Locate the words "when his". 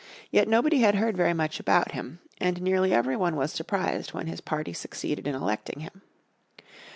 4.15-4.41